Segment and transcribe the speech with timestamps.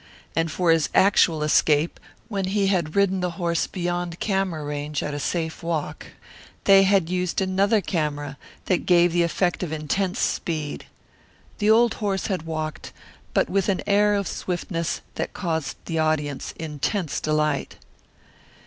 [0.35, 5.13] And for his actual escape, when he had ridden the horse beyond camera range at
[5.13, 6.07] a safe walk,
[6.63, 10.87] they had used another camera that gave the effect of intense speed.
[11.59, 12.91] The old horse had walked,
[13.35, 17.75] but with an air of swiftness that caused the audience intense delight.